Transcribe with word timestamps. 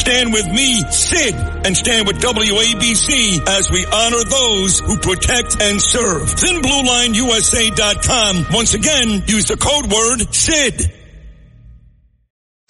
Stand 0.00 0.32
with 0.32 0.48
me, 0.48 0.80
Sid, 0.90 1.34
and 1.66 1.76
stand 1.76 2.06
with 2.06 2.16
WABC 2.22 3.46
as 3.46 3.70
we 3.70 3.84
honor 3.84 4.24
those 4.24 4.80
who 4.80 4.96
protect 4.96 5.60
and 5.60 5.78
serve. 5.78 6.22
ThinBlueLineUSA.com. 6.22 8.46
Once 8.50 8.72
again, 8.72 9.22
use 9.26 9.44
the 9.44 9.58
code 9.58 9.92
word 9.92 10.22
SID. 10.34 10.90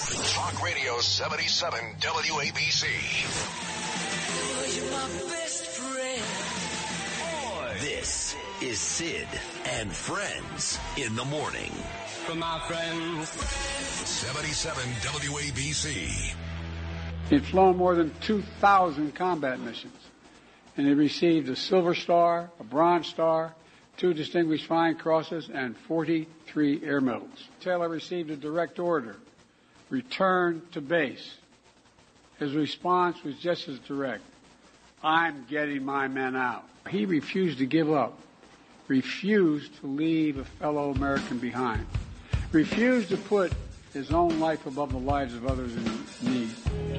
Talk 0.00 0.60
Radio 0.64 0.98
77 0.98 1.78
WABC. 2.00 2.86
This 7.80 8.34
is 8.60 8.80
Sid 8.80 9.28
and 9.78 9.92
Friends 9.92 10.80
in 10.96 11.14
the 11.14 11.24
morning. 11.26 11.70
For 12.26 12.34
my 12.34 12.58
friends. 12.66 13.28
77 14.04 14.82
WABC. 14.82 16.34
He'd 17.30 17.46
flown 17.46 17.76
more 17.76 17.94
than 17.94 18.12
2,000 18.22 19.14
combat 19.14 19.60
missions, 19.60 19.94
and 20.76 20.84
he 20.84 20.94
received 20.94 21.48
a 21.48 21.54
Silver 21.54 21.94
Star, 21.94 22.50
a 22.58 22.64
Bronze 22.64 23.06
Star, 23.06 23.54
two 23.96 24.12
Distinguished 24.12 24.66
Flying 24.66 24.96
Crosses, 24.96 25.48
and 25.48 25.76
43 25.76 26.84
Air 26.84 27.00
Medals. 27.00 27.48
Taylor 27.60 27.88
received 27.88 28.30
a 28.30 28.36
direct 28.36 28.80
order, 28.80 29.14
return 29.90 30.60
to 30.72 30.80
base. 30.80 31.36
His 32.40 32.52
response 32.52 33.22
was 33.22 33.36
just 33.36 33.68
as 33.68 33.78
direct. 33.78 34.24
I'm 35.00 35.46
getting 35.48 35.84
my 35.84 36.08
men 36.08 36.34
out. 36.34 36.64
He 36.88 37.06
refused 37.06 37.58
to 37.58 37.66
give 37.66 37.92
up, 37.92 38.18
refused 38.88 39.78
to 39.80 39.86
leave 39.86 40.38
a 40.38 40.44
fellow 40.44 40.90
American 40.90 41.38
behind, 41.38 41.86
refused 42.50 43.10
to 43.10 43.16
put 43.16 43.52
his 43.94 44.10
own 44.10 44.40
life 44.40 44.66
above 44.66 44.90
the 44.90 44.98
lives 44.98 45.34
of 45.34 45.46
others 45.46 45.76
in 45.76 45.84
need. 46.22 46.89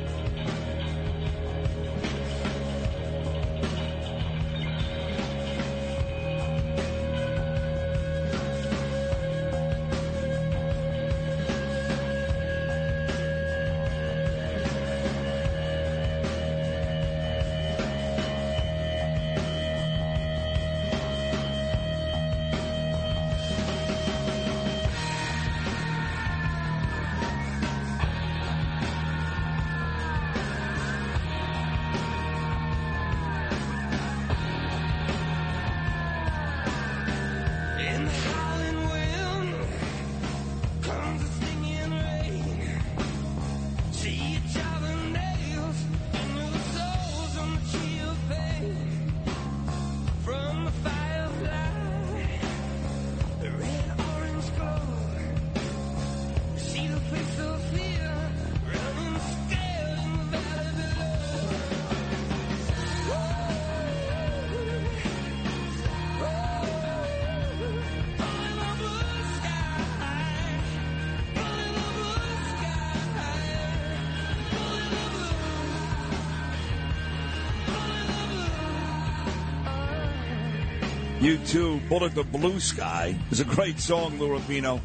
U2, 81.22 81.88
Bullet 81.88 82.16
the 82.16 82.24
Blue 82.24 82.60
Sky 82.60 83.16
is 83.30 83.40
a 83.40 83.46
great 83.46 83.80
song, 83.80 84.18
Lou 84.18 84.40
Rubino. 84.40 84.82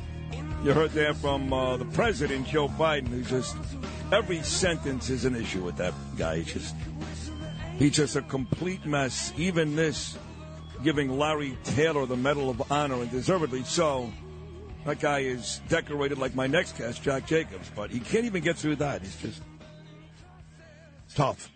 You 0.62 0.74
heard 0.74 0.90
that 0.90 1.16
from 1.16 1.50
uh, 1.50 1.78
the 1.78 1.86
president, 1.86 2.46
Joe 2.46 2.68
Biden, 2.68 3.08
who 3.08 3.22
just 3.22 3.56
every 4.12 4.42
sentence 4.42 5.08
is 5.08 5.24
an 5.24 5.34
issue 5.34 5.64
with 5.64 5.78
that 5.78 5.94
guy. 6.18 6.40
He's 6.40 6.52
just 6.52 6.74
he's 7.78 7.92
just 7.92 8.16
a 8.16 8.20
complete 8.20 8.84
mess. 8.84 9.32
Even 9.38 9.76
this 9.76 10.18
giving 10.84 11.18
Larry 11.18 11.56
Taylor 11.64 12.04
the 12.04 12.18
Medal 12.18 12.50
of 12.50 12.70
Honor, 12.70 12.96
and 12.96 13.10
deservedly 13.10 13.64
so. 13.64 14.12
That 14.84 15.00
guy 15.00 15.20
is 15.20 15.62
decorated 15.70 16.18
like 16.18 16.34
my 16.34 16.46
next 16.46 16.76
guest, 16.76 17.02
Jack 17.02 17.26
Jacobs, 17.26 17.70
but 17.74 17.90
he 17.90 17.98
can't 17.98 18.26
even 18.26 18.44
get 18.44 18.58
through 18.58 18.76
that. 18.76 19.02
It's 19.02 19.22
just 19.22 19.40
it's 21.06 21.14
tough. 21.14 21.50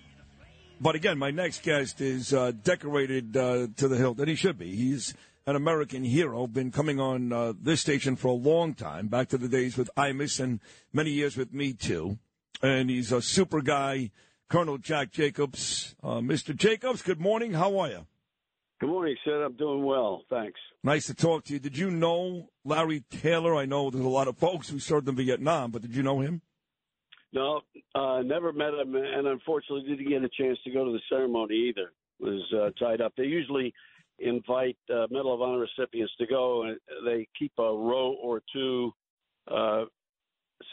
But 0.80 0.94
again, 0.94 1.18
my 1.18 1.30
next 1.30 1.62
guest 1.62 2.00
is 2.00 2.32
uh, 2.32 2.52
decorated 2.52 3.36
uh, 3.36 3.68
to 3.76 3.86
the 3.86 3.96
hilt, 3.96 4.18
and 4.18 4.28
he 4.28 4.34
should 4.34 4.56
be. 4.56 4.74
He's 4.74 5.12
an 5.46 5.54
American 5.54 6.04
hero, 6.04 6.46
been 6.46 6.70
coming 6.70 6.98
on 6.98 7.34
uh, 7.34 7.52
this 7.60 7.82
station 7.82 8.16
for 8.16 8.28
a 8.28 8.32
long 8.32 8.72
time, 8.72 9.08
back 9.08 9.28
to 9.28 9.38
the 9.38 9.48
days 9.48 9.76
with 9.76 9.90
Imus 9.94 10.40
and 10.40 10.58
many 10.90 11.10
years 11.10 11.36
with 11.36 11.52
me, 11.52 11.74
too. 11.74 12.18
And 12.62 12.88
he's 12.88 13.12
a 13.12 13.20
super 13.20 13.60
guy, 13.60 14.10
Colonel 14.48 14.78
Jack 14.78 15.12
Jacobs. 15.12 15.94
Uh, 16.02 16.20
Mr. 16.20 16.56
Jacobs, 16.56 17.02
good 17.02 17.20
morning. 17.20 17.52
How 17.52 17.78
are 17.78 17.88
you? 17.88 18.06
Good 18.80 18.88
morning, 18.88 19.16
sir. 19.22 19.44
I'm 19.44 19.56
doing 19.56 19.84
well. 19.84 20.22
Thanks. 20.30 20.58
Nice 20.82 21.04
to 21.06 21.14
talk 21.14 21.44
to 21.44 21.52
you. 21.52 21.58
Did 21.58 21.76
you 21.76 21.90
know 21.90 22.48
Larry 22.64 23.04
Taylor? 23.10 23.54
I 23.54 23.66
know 23.66 23.90
there's 23.90 24.02
a 24.02 24.08
lot 24.08 24.28
of 24.28 24.38
folks 24.38 24.70
who 24.70 24.78
served 24.78 25.10
in 25.10 25.16
Vietnam, 25.16 25.70
but 25.72 25.82
did 25.82 25.94
you 25.94 26.02
know 26.02 26.20
him? 26.20 26.40
No, 27.32 27.60
uh, 27.94 28.22
never 28.24 28.52
met 28.52 28.74
him, 28.74 28.96
and 28.96 29.26
unfortunately 29.26 29.88
didn't 29.88 30.08
get 30.08 30.24
a 30.24 30.42
chance 30.42 30.58
to 30.64 30.70
go 30.70 30.84
to 30.84 30.92
the 30.92 31.00
ceremony 31.08 31.68
either. 31.68 31.92
Was 32.18 32.42
uh, 32.52 32.70
tied 32.78 33.00
up. 33.00 33.12
They 33.16 33.24
usually 33.24 33.72
invite 34.18 34.76
uh, 34.92 35.06
Medal 35.10 35.34
of 35.34 35.40
Honor 35.40 35.60
recipients 35.60 36.12
to 36.18 36.26
go, 36.26 36.64
and 36.64 36.78
they 37.06 37.26
keep 37.38 37.52
a 37.58 37.62
row 37.62 38.16
or 38.22 38.42
two 38.52 38.92
uh, 39.50 39.84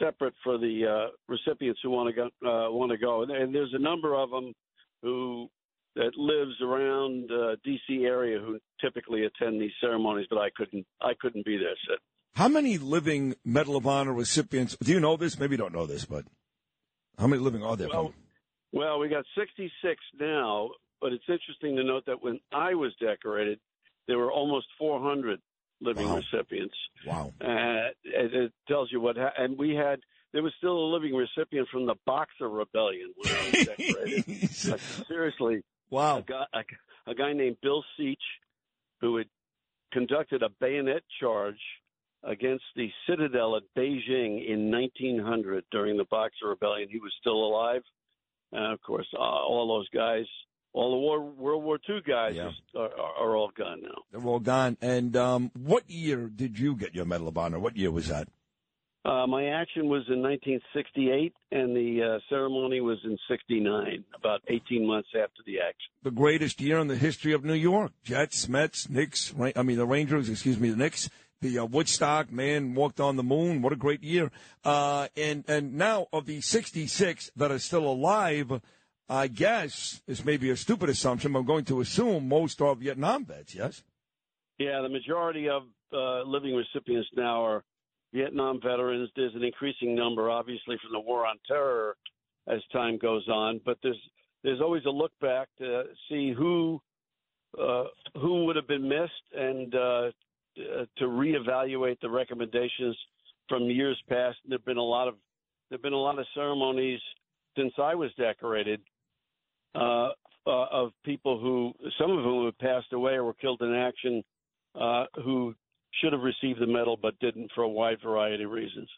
separate 0.02 0.34
for 0.44 0.58
the 0.58 0.86
uh, 0.86 1.12
recipients 1.28 1.80
who 1.84 1.90
want 1.90 2.14
to 2.14 2.14
go. 2.14 2.26
Uh, 2.26 2.72
want 2.72 2.92
to 2.92 2.98
go, 2.98 3.24
and, 3.24 3.54
there's 3.54 3.74
a 3.74 3.80
number 3.80 4.16
of 4.16 4.30
them 4.30 4.54
who 5.02 5.48
that 5.96 6.12
lives 6.18 6.54
around 6.62 7.32
uh, 7.32 7.56
D.C. 7.64 8.04
area 8.04 8.40
who 8.40 8.60
typically 8.82 9.26
attend 9.26 9.60
these 9.60 9.72
ceremonies, 9.82 10.28
but 10.30 10.38
I 10.38 10.50
couldn't. 10.56 10.86
I 11.02 11.14
couldn't 11.20 11.46
be 11.46 11.58
there. 11.58 11.98
How 12.36 12.48
many 12.48 12.78
living 12.78 13.36
Medal 13.44 13.76
of 13.78 13.88
Honor 13.88 14.14
recipients? 14.14 14.76
Do 14.78 14.92
you 14.92 15.00
know 15.00 15.18
this? 15.18 15.40
Maybe 15.40 15.54
you 15.54 15.58
don't 15.58 15.74
know 15.74 15.88
this, 15.88 16.06
but 16.06 16.26
how 17.18 17.28
many 17.28 17.42
living 17.42 17.64
are 17.64 17.76
there? 17.76 17.88
Well, 17.90 18.14
well, 18.72 19.00
we 19.00 19.10
got 19.10 19.26
66 19.38 19.72
now, 20.20 20.70
but 21.02 21.14
it's 21.14 21.24
interesting 21.28 21.76
to 21.78 21.84
note 21.84 22.04
that 22.08 22.22
when 22.22 22.40
I 22.54 22.74
was 22.74 22.94
decorated, 23.00 23.60
there 24.08 24.18
were 24.18 24.32
almost 24.32 24.68
400 24.78 25.40
living 25.82 26.08
Wow. 26.08 26.18
recipients. 26.18 26.76
wow. 27.06 27.34
Uh, 27.42 27.90
it, 28.04 28.34
it 28.34 28.54
tells 28.68 28.92
you 28.92 29.00
what, 29.02 29.16
ha- 29.18 29.34
and 29.38 29.58
we 29.58 29.76
had 29.76 30.00
there 30.34 30.44
was 30.44 30.54
still 30.58 30.78
a 30.78 30.88
living 30.94 31.14
recipient 31.16 31.68
from 31.72 31.86
the 31.86 31.96
Boxer 32.06 32.50
Rebellion 32.50 33.14
when 33.16 33.34
I 33.34 33.44
was 33.46 33.66
decorated. 33.66 34.50
Like, 34.72 34.82
seriously, 35.08 35.64
wow. 35.90 36.18
a 36.18 36.22
guy, 36.24 36.46
a, 36.54 37.12
a 37.12 37.16
guy 37.16 37.32
named 37.34 37.58
Bill 37.62 37.84
Seach, 37.98 38.16
who 39.02 39.18
had 39.18 39.28
conducted 39.94 40.44
a 40.44 40.50
bayonet 40.60 41.04
charge 41.22 41.60
against 42.24 42.64
the 42.76 42.90
Citadel 43.08 43.56
at 43.56 43.64
Beijing 43.78 44.48
in 44.50 44.72
1900 44.72 45.64
during 45.72 45.98
the 45.98 46.06
Boxer 46.06 46.48
Rebellion. 46.50 46.90
He 46.90 47.00
was 47.00 47.14
still 47.20 47.34
alive, 47.46 47.82
and 48.52 48.74
of 48.74 48.82
course, 48.82 49.08
uh, 49.14 49.20
all 49.22 49.68
those 49.68 49.90
guys, 49.90 50.26
all 50.74 50.92
the 50.92 50.98
war, 50.98 51.22
World 51.22 51.64
War 51.64 51.80
II 51.90 52.02
guys, 52.08 52.36
Yeah. 52.36 52.52
are, 52.76 52.90
are, 52.92 53.36
all 53.36 53.52
gone 53.58 53.82
now. 53.82 54.02
They're 54.12 54.28
all 54.28 54.40
gone. 54.40 54.78
And 54.82 55.16
um, 55.16 55.52
what 55.58 55.90
year 55.90 56.28
did 56.28 56.60
you 56.60 56.76
get 56.76 56.94
your 56.94 57.06
Medal 57.06 57.28
of 57.28 57.38
Honor? 57.38 57.60
What 57.60 57.78
year 57.78 57.92
was 57.92 58.08
that? 58.10 58.28
Uh, 59.06 59.26
my 59.26 59.46
action 59.46 59.88
was 59.88 60.04
in 60.10 60.22
1968, 60.22 61.34
and 61.54 61.74
the 61.74 62.04
uh, 62.04 62.20
ceremony 62.30 62.82
was 62.82 62.98
in 63.06 63.18
69, 63.30 64.04
about 64.14 64.42
18 64.50 64.86
months 64.86 65.08
after 65.16 65.42
the 65.46 65.60
action. 65.60 65.94
The 66.04 66.12
greatest 66.12 66.60
year 66.60 66.78
in 66.80 66.88
the 66.88 66.98
history 66.98 67.32
of 67.32 67.46
New 67.46 67.54
York. 67.54 67.94
Jets, 68.04 68.50
Mets, 68.50 68.90
Knicks, 68.90 69.34
I 69.56 69.64
mean 69.64 69.78
the 69.78 69.86
Rangers, 69.86 70.28
excuse 70.30 70.60
me, 70.60 70.72
the 70.72 70.76
Knicks. 70.76 71.10
The 71.42 71.60
uh, 71.60 71.66
Woodstock 71.66 72.32
man 72.32 72.74
walked 72.74 73.00
on 73.00 73.16
the 73.16 73.24
moon. 73.24 73.62
What 73.62 73.74
a 73.74 73.76
great 73.76 74.04
year! 74.04 74.32
Uh, 74.64 75.08
and 75.16 75.44
and 75.48 75.74
now 75.76 76.08
of 76.12 76.26
the 76.26 76.42
66 76.42 77.32
that 77.36 77.52
are 77.52 77.60
still 77.60 77.86
alive, 77.86 78.62
I 79.08 79.28
guess 79.28 80.02
this 80.08 80.26
may 80.26 80.38
be 80.38 80.50
a 80.50 80.58
stupid 80.58 80.90
assumption. 80.90 81.34
But 81.34 81.40
I'm 81.40 81.46
going 81.46 81.66
to 81.66 81.82
assume 81.82 82.28
most 82.28 82.60
are 82.62 82.76
Vietnam 82.76 83.26
vets. 83.26 83.54
Yes. 83.54 83.84
Yeah, 84.58 84.82
the 84.82 84.90
majority 84.90 85.48
of 85.48 85.64
uh, 85.94 86.24
living 86.24 86.56
recipients 86.56 87.10
now 87.16 87.46
are 87.46 87.64
Vietnam 88.14 88.60
veterans. 88.60 89.10
There's 89.16 89.36
an 89.36 89.44
increasing 89.44 89.96
number, 89.96 90.32
obviously, 90.32 90.78
from 90.82 90.92
the 90.92 91.00
war 91.00 91.28
on 91.28 91.38
terror 91.48 91.96
as 92.48 92.62
time 92.74 92.98
goes 92.98 93.28
on. 93.28 93.62
But 93.64 93.78
there's 93.84 94.00
there's 94.44 94.62
always 94.62 94.86
a 94.86 94.90
look 94.90 95.12
back 95.22 95.50
to 95.60 95.84
see 96.10 96.34
who 96.36 96.82
uh, 97.62 97.84
who 98.16 98.46
would 98.46 98.56
have 98.56 98.68
been 98.68 98.88
missed 98.88 99.12
and 99.34 99.74
uh, 99.76 100.12
uh, 100.58 100.86
to 100.98 101.06
reevaluate 101.06 102.00
the 102.02 102.10
recommendations 102.10 102.98
from 103.50 103.64
years 103.64 104.02
past. 104.10 104.38
There've 104.48 104.64
been 104.66 104.78
a 104.78 104.82
lot 104.84 105.08
of 105.08 105.16
there've 105.70 105.82
been 105.82 105.94
a 105.94 105.98
lot 105.98 106.18
of 106.20 106.26
ceremonies 106.34 107.00
since 107.58 107.74
I 107.78 107.96
was 107.96 108.12
decorated 108.18 108.82
uh, 109.76 110.10
uh, 110.46 110.66
of 110.72 110.92
people 111.04 111.40
who 111.40 111.74
some 112.00 112.12
of 112.12 112.24
whom 112.24 112.46
have 112.46 112.58
passed 112.60 112.94
away 112.94 113.14
or 113.14 113.26
were 113.26 113.34
killed 113.34 113.62
in 113.62 113.74
action 113.74 114.24
uh, 114.80 115.06
who 115.24 115.54
should 116.02 116.14
have 116.14 116.22
received 116.22 116.60
the 116.62 116.68
medal 116.68 116.98
but 117.02 117.18
didn't 117.20 117.52
for 117.54 117.64
a 117.64 117.70
wide 117.70 117.98
variety 118.04 118.44
of 118.44 118.52
reasons. 118.52 118.90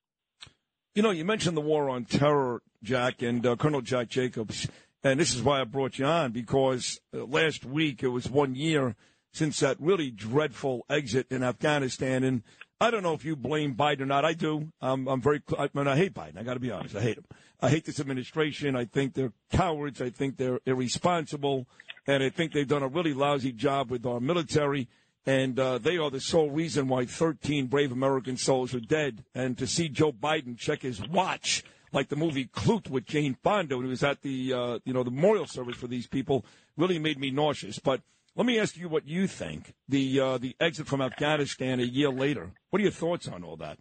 You 0.96 1.04
know, 1.04 1.12
you 1.12 1.24
mentioned 1.24 1.56
the 1.56 1.62
war 1.62 1.90
on 1.90 2.06
terror, 2.06 2.62
Jack, 2.84 3.22
and 3.22 3.46
uh, 3.46 3.56
Colonel 3.56 3.82
Jack 3.82 4.10
Jacobs, 4.10 4.68
and 5.04 5.20
this 5.20 5.34
is 5.34 5.42
why 5.42 5.62
I 5.62 5.64
brought 5.64 5.98
you 5.98 6.06
on 6.06 6.32
because 6.32 7.00
uh, 7.16 7.24
last 7.26 7.64
week 7.66 8.04
it 8.04 8.10
was 8.10 8.30
one 8.30 8.56
year 8.56 8.96
since 9.32 9.60
that 9.60 9.78
really 9.80 10.12
dreadful 10.12 10.86
exit 10.90 11.28
in 11.30 11.44
Afghanistan, 11.44 12.24
and 12.24 12.44
I 12.82 12.92
don't 12.92 13.04
know 13.04 13.14
if 13.14 13.26
you 13.26 13.36
blame 13.36 13.76
Biden 13.76 14.02
or 14.02 14.06
not. 14.06 14.24
I 14.24 14.34
do. 14.34 14.72
I'm, 14.82 15.08
I'm 15.08 15.22
very. 15.22 15.42
I, 15.58 15.70
mean, 15.74 15.88
I 15.88 15.98
hate 15.98 16.14
Biden. 16.14 16.38
I 16.38 16.44
got 16.44 16.54
to 16.54 16.60
be 16.60 16.72
honest. 16.72 16.96
I 16.96 17.02
hate 17.02 17.18
him. 17.18 17.26
I 17.62 17.70
hate 17.70 17.86
this 17.86 18.00
administration. 18.00 18.76
I 18.76 18.86
think 18.86 19.14
they're 19.14 19.34
cowards. 19.52 20.02
I 20.02 20.10
think 20.10 20.38
they're 20.38 20.62
irresponsible, 20.66 21.68
and 22.08 22.24
I 22.24 22.30
think 22.30 22.54
they've 22.54 22.68
done 22.68 22.84
a 22.84 22.88
really 22.88 23.14
lousy 23.14 23.52
job 23.52 23.92
with 23.92 24.06
our 24.06 24.20
military. 24.20 24.88
And 25.26 25.60
uh, 25.60 25.78
they 25.78 25.98
are 25.98 26.10
the 26.10 26.22
sole 26.22 26.50
reason 26.50 26.88
why 26.88 27.06
13 27.06 27.68
brave 27.68 27.92
American 27.92 28.38
souls 28.38 28.74
are 28.74 28.80
dead. 28.80 29.26
And 29.36 29.58
to 29.58 29.68
see 29.68 29.90
Joe 29.90 30.14
Biden 30.14 30.58
check 30.58 30.82
his 30.82 31.06
watch, 31.08 31.64
like 31.92 32.08
the 32.08 32.16
movie 32.16 32.46
Klute 32.46 32.90
with 32.90 33.06
Jane 33.06 33.36
Fonda 33.44 33.76
when 33.76 33.86
he 33.86 33.90
was 33.90 34.04
at 34.04 34.22
the 34.22 34.54
uh, 34.54 34.80
you 34.86 34.94
know 34.94 35.04
the 35.04 35.12
memorial 35.12 35.46
service 35.46 35.76
for 35.76 35.88
these 35.88 36.08
people, 36.08 36.46
really 36.78 36.98
made 36.98 37.20
me 37.20 37.30
nauseous. 37.30 37.78
But 37.78 38.02
let 38.36 38.46
me 38.46 38.60
ask 38.60 38.78
you 38.78 38.90
what 38.90 39.08
you 39.08 39.28
think 39.28 39.74
the 39.88 40.20
uh, 40.20 40.38
the 40.38 40.56
exit 40.60 40.88
from 40.88 41.02
Afghanistan 41.02 41.80
a 41.80 41.84
year 41.84 42.10
later. 42.10 42.52
What 42.70 42.80
are 42.80 42.84
your 42.84 42.92
thoughts 42.92 43.28
on 43.28 43.44
all 43.44 43.58
that? 43.58 43.78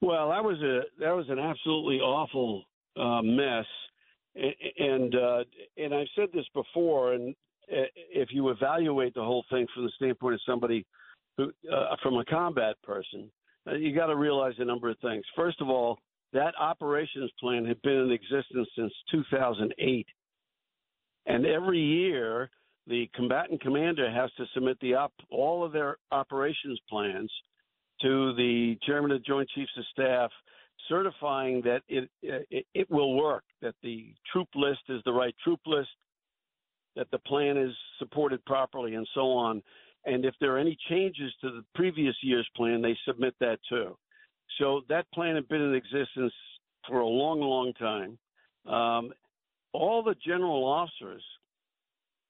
Well, 0.00 0.30
that 0.30 0.42
was 0.42 0.60
a 0.62 0.80
that 1.00 1.14
was 1.14 1.26
an 1.28 1.38
absolutely 1.38 2.00
awful 2.00 2.64
uh, 2.96 3.22
mess, 3.22 3.66
and 4.34 5.14
uh, 5.14 5.44
and 5.76 5.94
I've 5.94 6.08
said 6.16 6.28
this 6.34 6.46
before. 6.54 7.12
And 7.14 7.34
uh, 7.70 7.86
if 8.10 8.28
you 8.32 8.48
evaluate 8.50 9.14
the 9.14 9.22
whole 9.22 9.44
thing 9.50 9.66
from 9.74 9.84
the 9.84 9.92
standpoint 9.96 10.34
of 10.34 10.40
somebody 10.46 10.84
who, 11.36 11.52
uh, 11.72 11.96
from 12.02 12.16
a 12.16 12.24
combat 12.24 12.76
person, 12.82 13.30
uh, 13.66 13.74
you 13.74 13.94
got 13.94 14.06
to 14.06 14.16
realize 14.16 14.54
a 14.58 14.64
number 14.64 14.90
of 14.90 14.98
things. 14.98 15.24
First 15.36 15.60
of 15.60 15.68
all, 15.68 15.98
that 16.32 16.54
operations 16.58 17.30
plan 17.38 17.64
had 17.64 17.80
been 17.82 17.98
in 17.98 18.10
existence 18.10 18.68
since 18.76 18.92
2008, 19.12 20.06
and 21.26 21.46
every 21.46 21.80
year 21.80 22.50
the 22.86 23.08
combatant 23.14 23.60
commander 23.60 24.10
has 24.10 24.30
to 24.36 24.44
submit 24.54 24.78
the 24.80 24.94
op- 24.94 25.12
all 25.30 25.64
of 25.64 25.72
their 25.72 25.98
operations 26.10 26.80
plans 26.88 27.30
to 28.00 28.34
the 28.34 28.76
chairman 28.82 29.12
of 29.12 29.20
the 29.20 29.24
Joint 29.24 29.48
Chiefs 29.54 29.70
of 29.78 29.84
Staff, 29.92 30.30
certifying 30.88 31.62
that 31.62 31.82
it, 31.88 32.10
it 32.22 32.66
it 32.74 32.90
will 32.90 33.16
work, 33.16 33.44
that 33.60 33.74
the 33.82 34.12
troop 34.32 34.48
list 34.54 34.80
is 34.88 35.00
the 35.04 35.12
right 35.12 35.34
troop 35.44 35.60
list, 35.66 35.90
that 36.96 37.10
the 37.12 37.18
plan 37.20 37.56
is 37.56 37.72
supported 37.98 38.44
properly, 38.44 38.96
and 38.96 39.06
so 39.14 39.30
on. 39.30 39.62
And 40.04 40.24
if 40.24 40.34
there 40.40 40.56
are 40.56 40.58
any 40.58 40.76
changes 40.90 41.32
to 41.40 41.50
the 41.50 41.64
previous 41.76 42.16
year's 42.22 42.48
plan, 42.56 42.82
they 42.82 42.96
submit 43.06 43.34
that 43.38 43.60
too. 43.68 43.96
So 44.58 44.82
that 44.88 45.06
plan 45.14 45.36
had 45.36 45.48
been 45.48 45.62
in 45.62 45.74
existence 45.74 46.32
for 46.88 47.00
a 47.00 47.06
long, 47.06 47.40
long 47.40 47.72
time. 47.74 48.18
Um, 48.66 49.12
all 49.72 50.02
the 50.02 50.16
general 50.26 50.64
officers 50.64 51.22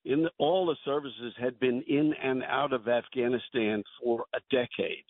in 0.05 0.23
the, 0.23 0.31
all 0.37 0.65
the 0.65 0.75
services 0.83 1.33
had 1.39 1.59
been 1.59 1.81
in 1.87 2.13
and 2.21 2.43
out 2.43 2.73
of 2.73 2.87
Afghanistan 2.87 3.83
for 4.01 4.25
a 4.33 4.39
decade. 4.51 5.05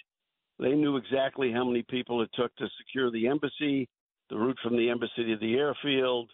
They 0.59 0.73
knew 0.73 0.97
exactly 0.97 1.51
how 1.51 1.65
many 1.65 1.83
people 1.83 2.21
it 2.21 2.29
took 2.33 2.55
to 2.57 2.67
secure 2.77 3.11
the 3.11 3.27
embassy, 3.27 3.89
the 4.29 4.37
route 4.37 4.57
from 4.63 4.77
the 4.77 4.89
embassy 4.89 5.25
to 5.25 5.37
the 5.37 5.55
airfield, 5.55 6.29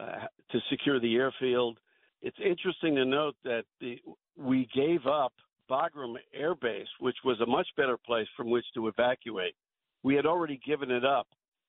uh, 0.00 0.26
to 0.52 0.58
secure 0.70 1.00
the 1.00 1.16
airfield. 1.16 1.78
It's 2.22 2.36
interesting 2.44 2.94
to 2.96 3.04
note 3.04 3.34
that 3.44 3.64
the, 3.80 3.98
we 4.36 4.68
gave 4.74 5.06
up 5.06 5.32
Bagram 5.68 6.14
Air 6.34 6.54
Base, 6.54 6.88
which 7.00 7.16
was 7.24 7.40
a 7.40 7.46
much 7.46 7.68
better 7.76 7.96
place 7.96 8.26
from 8.36 8.50
which 8.50 8.64
to 8.74 8.88
evacuate. 8.88 9.54
We 10.02 10.14
had 10.14 10.26
already 10.26 10.60
given 10.64 10.90
it 10.90 11.04
up, 11.04 11.26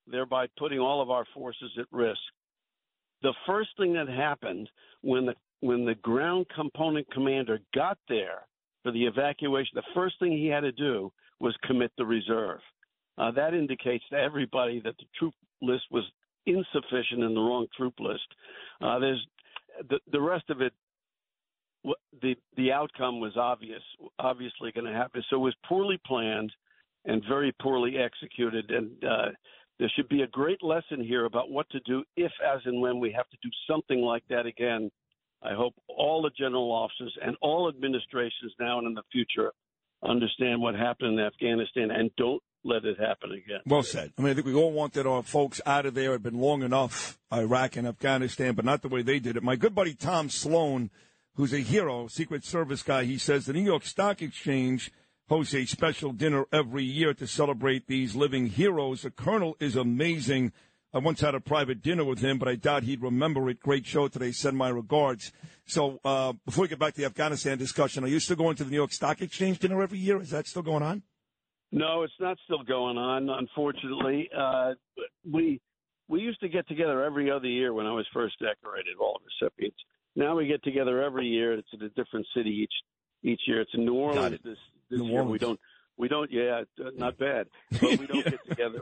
thereby 0.07 0.47
putting 0.57 0.79
all 0.79 1.01
of 1.01 1.09
our 1.09 1.25
forces 1.33 1.71
at 1.79 1.85
risk. 1.91 2.19
The 3.21 3.33
first 3.45 3.69
thing 3.77 3.93
that 3.93 4.07
happened 4.07 4.69
when 5.01 5.25
the 5.25 5.35
when 5.61 5.85
the 5.85 5.95
ground 5.95 6.45
component 6.53 7.09
commander 7.11 7.59
got 7.73 7.97
there 8.09 8.41
for 8.83 8.91
the 8.91 9.05
evacuation, 9.05 9.71
the 9.75 9.83
first 9.93 10.19
thing 10.19 10.31
he 10.31 10.47
had 10.47 10.61
to 10.61 10.71
do 10.71 11.11
was 11.39 11.55
commit 11.63 11.91
the 11.97 12.05
reserve. 12.05 12.59
Uh, 13.17 13.31
that 13.31 13.53
indicates 13.53 14.03
to 14.09 14.17
everybody 14.17 14.81
that 14.83 14.95
the 14.97 15.05
troop 15.17 15.33
list 15.61 15.83
was 15.91 16.03
insufficient 16.45 17.23
in 17.23 17.33
the 17.33 17.39
wrong 17.39 17.67
troop 17.77 17.93
list. 17.99 18.27
Uh, 18.81 18.99
there's 18.99 19.25
the, 19.89 19.99
the 20.11 20.21
rest 20.21 20.49
of 20.49 20.61
it. 20.61 20.73
The 22.21 22.35
the 22.57 22.71
outcome 22.71 23.19
was 23.19 23.35
obvious, 23.37 23.81
obviously 24.19 24.71
going 24.71 24.85
to 24.85 24.93
happen. 24.93 25.23
So 25.29 25.37
it 25.37 25.39
was 25.39 25.55
poorly 25.67 25.99
planned 26.05 26.51
and 27.05 27.23
very 27.27 27.51
poorly 27.59 27.97
executed. 27.97 28.69
And 28.69 28.91
uh, 29.03 29.29
there 29.79 29.91
should 29.95 30.07
be 30.07 30.21
a 30.21 30.27
great 30.27 30.61
lesson 30.61 31.03
here 31.03 31.25
about 31.25 31.49
what 31.49 31.67
to 31.71 31.79
do 31.81 32.03
if, 32.15 32.31
as 32.45 32.61
and 32.65 32.81
when 32.81 32.99
we 32.99 33.11
have 33.11 33.27
to 33.29 33.37
do 33.41 33.49
something 33.67 33.99
like 33.99 34.23
that 34.29 34.45
again. 34.45 34.91
I 35.43 35.53
hope 35.53 35.73
all 35.87 36.21
the 36.21 36.31
general 36.37 36.71
officers 36.71 37.17
and 37.23 37.35
all 37.41 37.67
administrations 37.67 38.53
now 38.59 38.77
and 38.77 38.87
in 38.87 38.93
the 38.93 39.03
future 39.11 39.51
understand 40.03 40.61
what 40.61 40.75
happened 40.75 41.19
in 41.19 41.25
Afghanistan 41.25 41.91
and 41.91 42.11
don't 42.17 42.41
let 42.63 42.85
it 42.85 42.99
happen 42.99 43.31
again. 43.31 43.61
Well 43.65 43.83
said. 43.83 44.13
I 44.17 44.21
mean, 44.21 44.31
I 44.31 44.33
think 44.35 44.45
we 44.45 44.53
all 44.53 44.71
wanted 44.71 45.07
our 45.07 45.23
folks 45.23 45.61
out 45.65 45.85
of 45.85 45.93
there. 45.93 46.11
It 46.11 46.13
had 46.13 46.23
been 46.23 46.39
long 46.39 46.61
enough, 46.63 47.17
Iraq 47.33 47.75
and 47.75 47.87
Afghanistan, 47.87 48.53
but 48.53 48.65
not 48.65 48.81
the 48.81 48.87
way 48.87 49.01
they 49.01 49.19
did 49.19 49.35
it. 49.35 49.43
My 49.43 49.55
good 49.55 49.73
buddy 49.73 49.93
Tom 49.93 50.29
Sloan, 50.29 50.91
who's 51.35 51.53
a 51.53 51.59
hero, 51.59 52.07
Secret 52.07 52.43
Service 52.45 52.83
guy, 52.83 53.05
he 53.05 53.17
says 53.17 53.45
the 53.45 53.53
New 53.53 53.63
York 53.63 53.83
Stock 53.83 54.21
Exchange 54.21 54.91
hosts 55.27 55.55
a 55.55 55.65
special 55.65 56.11
dinner 56.11 56.45
every 56.51 56.83
year 56.83 57.13
to 57.13 57.25
celebrate 57.25 57.87
these 57.87 58.15
living 58.15 58.47
heroes. 58.47 59.03
The 59.03 59.11
colonel 59.11 59.55
is 59.59 59.75
amazing. 59.75 60.51
I 60.93 60.99
once 60.99 61.21
had 61.21 61.35
a 61.35 61.39
private 61.39 61.81
dinner 61.81 62.03
with 62.03 62.19
him, 62.19 62.37
but 62.37 62.49
I 62.49 62.55
doubt 62.55 62.83
he'd 62.83 63.01
remember 63.01 63.49
it. 63.49 63.61
Great 63.61 63.85
show 63.85 64.09
today. 64.09 64.31
Send 64.31 64.57
my 64.57 64.69
regards. 64.69 65.31
So 65.65 65.99
uh, 66.03 66.33
before 66.45 66.63
we 66.63 66.67
get 66.67 66.79
back 66.79 66.93
to 66.95 67.01
the 67.01 67.05
Afghanistan 67.05 67.57
discussion, 67.57 68.03
are 68.03 68.07
you 68.07 68.19
still 68.19 68.35
going 68.35 68.57
to 68.57 68.65
the 68.65 68.71
New 68.71 68.77
York 68.77 68.91
Stock 68.91 69.21
Exchange 69.21 69.59
dinner 69.59 69.81
every 69.81 69.99
year? 69.99 70.19
Is 70.19 70.31
that 70.31 70.47
still 70.47 70.63
going 70.63 70.83
on? 70.83 71.03
No, 71.71 72.03
it's 72.03 72.13
not 72.19 72.37
still 72.43 72.63
going 72.63 72.97
on. 72.97 73.29
Unfortunately, 73.29 74.29
uh, 74.37 74.73
we 75.31 75.61
we 76.09 76.19
used 76.19 76.41
to 76.41 76.49
get 76.49 76.67
together 76.67 77.03
every 77.05 77.31
other 77.31 77.47
year 77.47 77.73
when 77.73 77.85
I 77.85 77.93
was 77.93 78.05
first 78.13 78.35
decorated. 78.39 78.97
All 78.99 79.21
recipients. 79.41 79.77
Now 80.17 80.35
we 80.35 80.47
get 80.47 80.61
together 80.63 81.01
every 81.01 81.27
year. 81.27 81.53
It's 81.53 81.69
in 81.71 81.81
a 81.83 81.89
different 81.89 82.27
city 82.35 82.49
each 82.49 82.73
each 83.23 83.39
year. 83.47 83.61
It's 83.61 83.71
in 83.73 83.85
New 83.85 83.93
Orleans 83.93 84.39
this 84.43 84.57
this 84.89 84.99
New 84.99 85.07
year. 85.07 85.23
We 85.23 85.37
don't 85.37 85.59
we 85.97 86.07
don't 86.07 86.31
yeah 86.31 86.63
uh, 86.79 86.89
not 86.95 87.17
bad, 87.17 87.47
but 87.71 87.81
we 87.99 88.07
don't 88.07 88.25
get 88.29 88.47
together. 88.47 88.81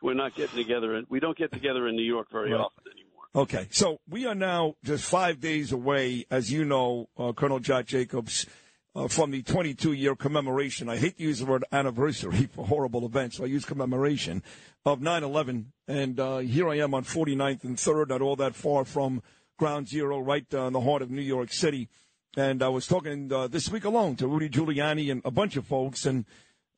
We're, 0.00 0.14
not 0.14 0.34
getting 0.34 0.56
together. 0.56 1.02
We 1.08 1.18
don't 1.20 1.36
get 1.36 1.52
together 1.52 1.88
in 1.88 1.96
New 1.96 2.04
York 2.04 2.28
very 2.30 2.52
Right. 2.52 2.60
often 2.60 2.84
anymore. 2.92 3.24
Okay, 3.34 3.66
so 3.70 3.98
we 4.08 4.24
are 4.26 4.34
now 4.34 4.76
just 4.84 5.04
five 5.04 5.40
days 5.40 5.72
away, 5.72 6.26
as 6.30 6.52
you 6.52 6.64
know, 6.64 7.08
uh, 7.18 7.32
Colonel 7.32 7.58
Jack 7.58 7.86
Jacobs, 7.86 8.46
uh, 8.94 9.08
from 9.08 9.30
the 9.30 9.42
22 9.42 9.92
year 9.92 10.16
commemoration. 10.16 10.88
I 10.88 10.96
hate 10.96 11.18
to 11.18 11.24
use 11.24 11.40
the 11.40 11.46
word 11.46 11.64
anniversary 11.72 12.48
for 12.54 12.66
horrible 12.66 13.04
events, 13.04 13.36
so 13.36 13.44
I 13.44 13.48
use 13.48 13.64
commemoration 13.64 14.42
of 14.86 15.02
9 15.02 15.22
11. 15.22 15.72
And 15.88 16.18
uh, 16.18 16.38
here 16.38 16.68
I 16.68 16.76
am 16.76 16.94
on 16.94 17.04
49th 17.04 17.64
and 17.64 17.76
3rd, 17.76 18.08
not 18.08 18.22
all 18.22 18.36
that 18.36 18.54
far 18.54 18.84
from 18.84 19.22
Ground 19.58 19.88
Zero, 19.88 20.18
right 20.18 20.46
uh, 20.54 20.62
in 20.66 20.72
the 20.72 20.80
heart 20.80 21.02
of 21.02 21.10
New 21.10 21.20
York 21.22 21.52
City. 21.52 21.88
And 22.36 22.62
I 22.62 22.68
was 22.68 22.86
talking 22.86 23.32
uh, 23.32 23.48
this 23.48 23.70
week 23.70 23.84
alone 23.84 24.16
to 24.16 24.28
Rudy 24.28 24.50
Giuliani 24.50 25.10
and 25.10 25.22
a 25.24 25.30
bunch 25.30 25.56
of 25.56 25.66
folks, 25.66 26.06
and 26.06 26.24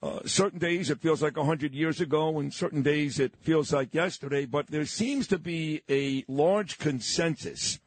Uh, 0.00 0.20
certain 0.24 0.60
days 0.60 0.90
it 0.90 1.00
feels 1.00 1.22
like 1.22 1.36
100 1.36 1.74
years 1.74 2.00
ago, 2.00 2.38
and 2.38 2.54
certain 2.54 2.82
days 2.82 3.18
it 3.18 3.34
feels 3.34 3.72
like 3.72 3.92
yesterday, 3.92 4.46
but 4.46 4.68
there 4.68 4.86
seems 4.86 5.26
to 5.26 5.38
be 5.38 5.82
a 5.90 6.24
large 6.28 6.78
consensus 6.78 7.80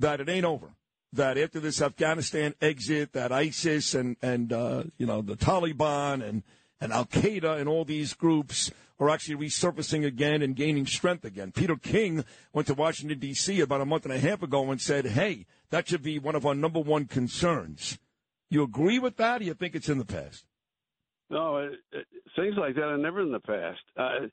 that 0.00 0.20
it 0.20 0.28
ain't 0.30 0.46
over. 0.46 0.74
That 1.12 1.36
after 1.36 1.60
this 1.60 1.82
Afghanistan 1.82 2.54
exit, 2.62 3.12
that 3.12 3.30
ISIS 3.30 3.94
and, 3.94 4.16
and 4.22 4.54
uh, 4.54 4.84
you 4.96 5.04
know, 5.04 5.20
the 5.20 5.36
Taliban 5.36 6.26
and, 6.26 6.42
and 6.82 6.92
Al 6.92 7.06
Qaeda 7.06 7.60
and 7.60 7.68
all 7.68 7.84
these 7.84 8.12
groups 8.12 8.72
are 8.98 9.08
actually 9.08 9.36
resurfacing 9.36 10.04
again 10.04 10.42
and 10.42 10.56
gaining 10.56 10.84
strength 10.84 11.24
again. 11.24 11.52
Peter 11.52 11.76
King 11.76 12.24
went 12.52 12.66
to 12.66 12.74
Washington, 12.74 13.20
D.C. 13.20 13.60
about 13.60 13.80
a 13.80 13.86
month 13.86 14.04
and 14.04 14.12
a 14.12 14.18
half 14.18 14.42
ago 14.42 14.68
and 14.68 14.80
said, 14.80 15.06
hey, 15.06 15.46
that 15.70 15.86
should 15.88 16.02
be 16.02 16.18
one 16.18 16.34
of 16.34 16.44
our 16.44 16.56
number 16.56 16.80
one 16.80 17.06
concerns. 17.06 17.98
You 18.50 18.64
agree 18.64 18.98
with 18.98 19.16
that, 19.18 19.40
or 19.40 19.44
you 19.44 19.54
think 19.54 19.76
it's 19.76 19.88
in 19.88 19.98
the 19.98 20.04
past? 20.04 20.44
No, 21.30 21.58
it, 21.58 21.72
it, 21.92 22.06
things 22.36 22.56
like 22.58 22.74
that 22.74 22.82
are 22.82 22.98
never 22.98 23.22
in 23.22 23.30
the 23.30 23.40
past. 23.40 23.80
Uh, 23.96 24.26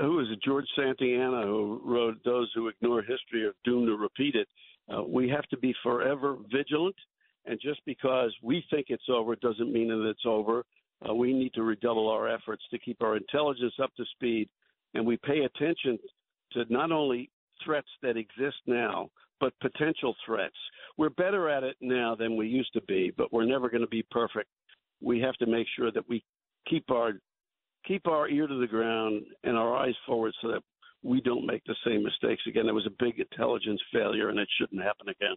who 0.00 0.16
was 0.16 0.26
it? 0.32 0.42
George 0.42 0.66
Santayana, 0.76 1.44
who 1.44 1.80
wrote 1.84 2.16
"Those 2.24 2.50
who 2.54 2.66
ignore 2.68 3.02
history 3.02 3.44
are 3.44 3.54
doomed 3.64 3.86
to 3.86 3.96
repeat 3.96 4.34
it." 4.34 4.48
Uh, 4.92 5.04
we 5.04 5.28
have 5.28 5.44
to 5.50 5.58
be 5.58 5.72
forever 5.84 6.38
vigilant, 6.52 6.96
and 7.44 7.60
just 7.62 7.80
because 7.86 8.34
we 8.42 8.64
think 8.70 8.86
it's 8.88 9.08
over 9.08 9.36
doesn't 9.36 9.72
mean 9.72 9.88
that 9.88 10.08
it's 10.08 10.26
over. 10.26 10.64
Uh, 11.08 11.14
we 11.14 11.32
need 11.32 11.54
to 11.54 11.62
redouble 11.62 12.08
our 12.08 12.28
efforts 12.28 12.62
to 12.70 12.78
keep 12.78 13.02
our 13.02 13.16
intelligence 13.16 13.74
up 13.82 13.94
to 13.96 14.04
speed, 14.12 14.48
and 14.94 15.06
we 15.06 15.16
pay 15.18 15.40
attention 15.40 15.98
to 16.52 16.64
not 16.68 16.92
only 16.92 17.30
threats 17.64 17.88
that 18.02 18.16
exist 18.16 18.56
now, 18.66 19.08
but 19.38 19.52
potential 19.60 20.14
threats. 20.26 20.56
We're 20.98 21.10
better 21.10 21.48
at 21.48 21.62
it 21.62 21.76
now 21.80 22.14
than 22.14 22.36
we 22.36 22.46
used 22.46 22.72
to 22.74 22.82
be, 22.82 23.12
but 23.16 23.32
we're 23.32 23.46
never 23.46 23.70
going 23.70 23.82
to 23.82 23.88
be 23.88 24.04
perfect. 24.10 24.48
We 25.00 25.20
have 25.20 25.34
to 25.36 25.46
make 25.46 25.66
sure 25.76 25.90
that 25.92 26.06
we 26.08 26.22
keep 26.68 26.90
our 26.90 27.14
keep 27.86 28.06
our 28.06 28.28
ear 28.28 28.46
to 28.46 28.60
the 28.60 28.66
ground 28.66 29.22
and 29.42 29.56
our 29.56 29.74
eyes 29.74 29.94
forward 30.06 30.34
so 30.42 30.48
that 30.48 30.62
we 31.02 31.22
don't 31.22 31.46
make 31.46 31.64
the 31.64 31.74
same 31.86 32.02
mistakes 32.02 32.42
again. 32.46 32.68
It 32.68 32.74
was 32.74 32.86
a 32.86 33.02
big 33.02 33.18
intelligence 33.18 33.80
failure, 33.90 34.28
and 34.28 34.38
it 34.38 34.48
shouldn't 34.58 34.82
happen 34.82 35.08
again. 35.08 35.36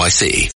NYC. 0.01 0.60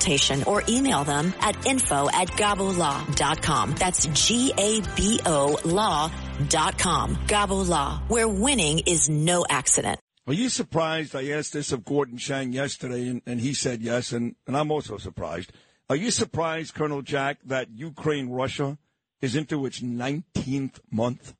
or 0.47 0.63
email 0.67 1.03
them 1.03 1.33
at 1.41 1.65
info 1.65 2.09
at 2.13 2.27
gabolaw.com. 2.29 3.75
That's 3.75 4.05
G-A-B-O 4.05 5.59
law.com. 5.65 7.15
Gabo 7.27 7.67
Law, 7.67 8.01
where 8.07 8.27
winning 8.27 8.79
is 8.79 9.09
no 9.09 9.45
accident. 9.49 9.99
Are 10.27 10.33
you 10.33 10.49
surprised? 10.49 11.15
I 11.15 11.29
asked 11.29 11.53
this 11.53 11.71
of 11.71 11.83
Gordon 11.83 12.17
Chang 12.17 12.53
yesterday, 12.53 13.07
and, 13.07 13.21
and 13.25 13.41
he 13.41 13.53
said 13.53 13.81
yes, 13.81 14.11
and, 14.11 14.35
and 14.45 14.55
I'm 14.55 14.71
also 14.71 14.97
surprised. 14.97 15.51
Are 15.89 15.95
you 15.95 16.11
surprised, 16.11 16.73
Colonel 16.73 17.01
Jack, 17.01 17.39
that 17.45 17.69
Ukraine 17.71 18.29
Russia 18.29 18.77
is 19.21 19.35
into 19.35 19.65
its 19.65 19.81
19th 19.81 20.79
month? 20.89 21.33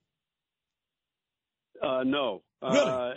Uh, 1.82 2.04
no. 2.04 2.42
Really? 2.62 2.80
Uh, 2.80 3.14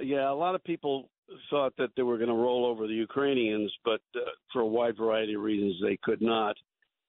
yeah, 0.00 0.30
a 0.30 0.34
lot 0.34 0.54
of 0.54 0.64
people 0.64 1.10
thought 1.50 1.72
that 1.78 1.90
they 1.96 2.02
were 2.02 2.16
going 2.16 2.28
to 2.28 2.34
roll 2.34 2.66
over 2.66 2.86
the 2.86 2.94
Ukrainians, 2.94 3.72
but 3.84 4.00
uh, 4.16 4.20
for 4.52 4.62
a 4.62 4.66
wide 4.66 4.96
variety 4.96 5.34
of 5.34 5.42
reasons, 5.42 5.76
they 5.82 5.98
could 6.02 6.22
not. 6.22 6.56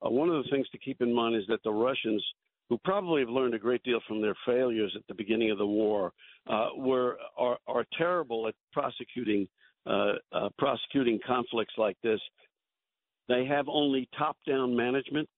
Uh, 0.05 0.09
one 0.09 0.29
of 0.29 0.43
the 0.43 0.49
things 0.49 0.67
to 0.69 0.77
keep 0.77 1.01
in 1.01 1.13
mind 1.13 1.35
is 1.35 1.43
that 1.47 1.63
the 1.63 1.71
Russians, 1.71 2.23
who 2.69 2.77
probably 2.83 3.21
have 3.21 3.29
learned 3.29 3.53
a 3.53 3.59
great 3.59 3.83
deal 3.83 3.99
from 4.07 4.21
their 4.21 4.35
failures 4.45 4.93
at 4.95 5.05
the 5.07 5.13
beginning 5.13 5.51
of 5.51 5.57
the 5.57 5.65
war, 5.65 6.11
uh, 6.49 6.69
were 6.75 7.17
are, 7.37 7.57
are 7.67 7.85
terrible 7.97 8.47
at 8.47 8.55
prosecuting 8.71 9.47
uh, 9.85 10.13
uh, 10.31 10.49
prosecuting 10.57 11.19
conflicts 11.25 11.75
like 11.77 11.97
this. 12.01 12.19
They 13.27 13.45
have 13.45 13.67
only 13.67 14.09
top-down 14.17 14.75
management. 14.75 15.29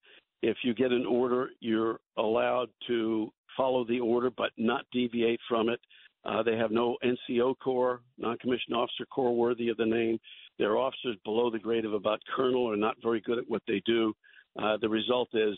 If 0.42 0.58
you 0.64 0.74
get 0.74 0.92
an 0.92 1.06
order, 1.06 1.50
you're 1.60 2.00
allowed 2.18 2.70
to 2.88 3.32
follow 3.58 3.86
the 3.86 4.00
order, 4.00 4.30
but 4.30 4.52
not 4.58 4.86
deviate 4.94 5.40
from 5.50 5.68
it. 5.68 5.80
Uh, 6.28 6.44
they 6.44 6.58
have 6.58 6.72
no 6.72 6.98
NCO 7.04 7.56
corps, 7.64 8.02
non-commissioned 8.18 8.76
officer 8.76 9.06
corps 9.06 9.36
worthy 9.36 9.70
of 9.70 9.78
the 9.78 9.86
name. 9.86 10.20
Their 10.60 10.78
officers 10.78 11.16
below 11.24 11.50
the 11.50 11.60
grade 11.60 11.86
of 11.86 11.94
about 11.94 12.20
colonel 12.36 12.70
are 12.70 12.76
not 12.78 12.98
very 13.02 13.22
good 13.22 13.38
at 13.38 13.50
what 13.50 13.62
they 13.68 13.82
do. 13.86 14.14
Uh, 14.62 14.78
the 14.82 14.90
result 14.90 15.30
is 15.34 15.58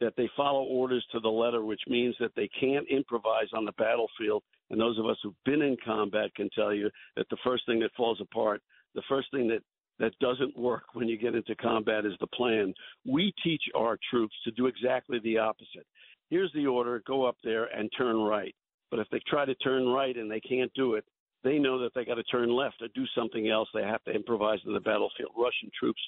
that 0.00 0.14
they 0.16 0.28
follow 0.36 0.62
orders 0.62 1.04
to 1.12 1.20
the 1.20 1.28
letter, 1.28 1.64
which 1.64 1.80
means 1.88 2.14
that 2.20 2.32
they 2.36 2.48
can't 2.58 2.86
improvise 2.88 3.48
on 3.54 3.64
the 3.64 3.72
battlefield. 3.72 4.42
And 4.70 4.80
those 4.80 4.98
of 4.98 5.06
us 5.06 5.16
who've 5.22 5.34
been 5.44 5.62
in 5.62 5.76
combat 5.84 6.34
can 6.34 6.48
tell 6.54 6.72
you 6.72 6.90
that 7.16 7.28
the 7.30 7.38
first 7.44 7.64
thing 7.66 7.80
that 7.80 7.94
falls 7.96 8.20
apart, 8.20 8.62
the 8.94 9.02
first 9.08 9.30
thing 9.30 9.48
that 9.48 9.62
that 9.98 10.12
doesn't 10.20 10.56
work 10.58 10.84
when 10.92 11.08
you 11.08 11.16
get 11.16 11.34
into 11.34 11.54
combat 11.56 12.04
is 12.04 12.12
the 12.20 12.26
plan. 12.26 12.74
We 13.06 13.32
teach 13.42 13.62
our 13.74 13.98
troops 14.10 14.34
to 14.44 14.50
do 14.50 14.66
exactly 14.66 15.18
the 15.20 15.38
opposite. 15.38 15.86
Here's 16.28 16.52
the 16.52 16.66
order 16.66 17.02
go 17.06 17.24
up 17.24 17.36
there 17.42 17.64
and 17.74 17.90
turn 17.96 18.16
right. 18.16 18.54
But 18.90 19.00
if 19.00 19.08
they 19.10 19.20
try 19.26 19.44
to 19.44 19.54
turn 19.56 19.86
right 19.86 20.16
and 20.16 20.30
they 20.30 20.40
can't 20.40 20.72
do 20.74 20.94
it, 20.94 21.04
they 21.44 21.58
know 21.58 21.78
that 21.80 21.94
they 21.94 22.04
got 22.04 22.14
to 22.14 22.24
turn 22.24 22.50
left 22.50 22.82
or 22.82 22.88
do 22.94 23.04
something 23.14 23.48
else. 23.48 23.68
They 23.72 23.82
have 23.82 24.02
to 24.04 24.12
improvise 24.12 24.60
to 24.62 24.72
the 24.72 24.80
battlefield. 24.80 25.30
Russian 25.36 25.70
troops 25.78 26.00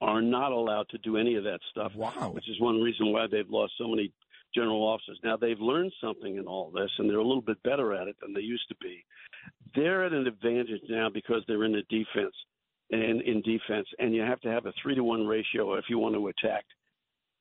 are 0.00 0.20
not 0.20 0.52
allowed 0.52 0.88
to 0.90 0.98
do 0.98 1.16
any 1.16 1.36
of 1.36 1.44
that 1.44 1.60
stuff. 1.70 1.92
Wow. 1.94 2.30
Which 2.32 2.48
is 2.48 2.60
one 2.60 2.80
reason 2.80 3.12
why 3.12 3.26
they've 3.30 3.48
lost 3.48 3.74
so 3.78 3.88
many 3.88 4.12
general 4.54 4.82
officers. 4.82 5.18
Now 5.22 5.36
they've 5.36 5.60
learned 5.60 5.92
something 6.00 6.36
in 6.36 6.46
all 6.46 6.70
this, 6.70 6.90
and 6.98 7.08
they're 7.08 7.18
a 7.18 7.26
little 7.26 7.42
bit 7.42 7.62
better 7.62 7.94
at 7.94 8.08
it 8.08 8.16
than 8.20 8.32
they 8.32 8.40
used 8.40 8.68
to 8.68 8.76
be. 8.80 9.04
They're 9.74 10.04
at 10.04 10.12
an 10.12 10.26
advantage 10.26 10.80
now 10.88 11.08
because 11.12 11.42
they're 11.46 11.64
in 11.64 11.72
the 11.72 11.82
defense 11.90 12.34
and 12.90 13.20
in 13.22 13.42
defense, 13.42 13.86
and 13.98 14.14
you 14.14 14.22
have 14.22 14.40
to 14.40 14.48
have 14.48 14.66
a 14.66 14.72
three 14.82 14.94
to 14.94 15.02
one 15.02 15.26
ratio 15.26 15.74
if 15.74 15.84
you 15.88 15.98
want 15.98 16.14
to 16.14 16.28
attack. 16.28 16.64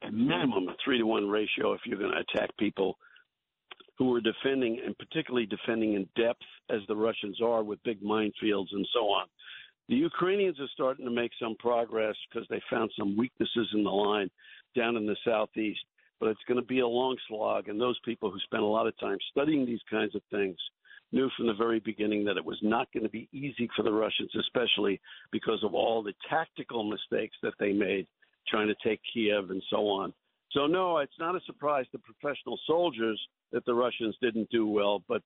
A 0.04 0.12
minimum 0.12 0.68
a 0.70 0.76
three 0.84 0.98
to 0.98 1.06
one 1.06 1.30
ratio 1.30 1.74
if 1.74 1.82
you're 1.86 2.00
going 2.00 2.12
to 2.12 2.20
attack 2.20 2.50
people 2.58 2.98
who 3.98 4.14
are 4.14 4.22
defending, 4.22 4.82
and 4.86 4.98
particularly 4.98 5.46
defending 5.46 5.94
in 5.94 6.08
depth, 6.22 6.42
as 6.70 6.82
the 6.88 6.96
Russians 6.96 7.40
are 7.42 7.64
with 7.64 7.84
big 7.84 8.02
minefields 8.02 8.72
and 8.72 8.88
so 8.94 9.06
on. 9.06 9.28
The 9.88 9.96
Ukrainians 9.96 10.60
are 10.60 10.68
starting 10.74 11.06
to 11.06 11.12
make 11.12 11.32
some 11.40 11.56
progress 11.60 12.16
because 12.30 12.48
they 12.50 12.62
found 12.70 12.92
some 12.98 13.16
weaknesses 13.16 13.68
in 13.74 13.84
the 13.84 13.90
line 13.90 14.30
down 14.76 14.98
in 14.98 15.06
the 15.06 15.16
southeast. 15.24 15.82
But 16.20 16.30
it's 16.30 16.44
going 16.48 16.60
to 16.60 16.66
be 16.66 16.80
a 16.80 16.88
long 16.88 17.18
slog, 17.28 17.68
and 17.68 17.80
those 17.80 18.00
people 18.06 18.32
who 18.32 18.40
spent 18.40 18.64
a 18.64 18.68
lot 18.68 18.88
of 18.88 18.98
time 19.00 19.18
studying 19.32 19.66
these 19.66 19.82
kinds 19.90 20.16
of 20.16 20.22
things 20.32 20.58
knew 21.12 21.30
from 21.38 21.48
the 21.48 21.54
very 21.54 21.80
beginning 21.80 22.26
that 22.26 22.38
it 22.38 22.44
was 22.44 22.58
not 22.62 22.92
going 22.94 23.04
to 23.04 23.10
be 23.10 23.30
easy 23.32 23.70
for 23.76 23.84
the 23.84 23.92
Russians, 23.92 24.32
especially 24.40 25.00
because 25.32 25.64
of 25.64 25.74
all 25.74 26.02
the 26.02 26.14
tactical 26.30 26.84
mistakes 26.84 27.36
that 27.44 27.54
they 27.60 27.74
made 27.74 28.08
trying 28.48 28.68
to 28.68 28.76
take 28.84 29.02
Kiev 29.14 29.50
and 29.50 29.62
so 29.70 29.88
on. 29.88 30.14
So, 30.56 30.68
no, 30.68 30.98
it's 31.00 31.20
not 31.20 31.36
a 31.36 31.40
surprise 31.46 31.86
to 31.92 32.00
professional 32.00 32.58
soldiers 32.66 33.20
that 33.52 33.66
the 33.66 33.74
Russians 33.74 34.16
didn't 34.22 34.50
do 34.50 34.66
well, 34.66 35.04
but 35.08 35.22